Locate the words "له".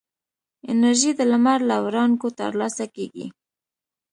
1.69-1.75